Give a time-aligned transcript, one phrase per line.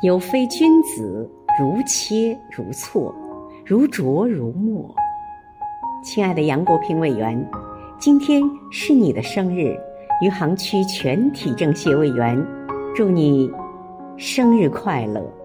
[0.00, 3.12] 有非君子如切如磋
[3.66, 4.94] 如琢如磨
[6.04, 7.44] 亲爱的杨国平委员
[7.98, 8.40] 今天
[8.70, 9.76] 是你的生日
[10.22, 12.40] 余杭区全体政协委员
[12.94, 13.50] 祝你
[14.16, 15.37] 生日快乐。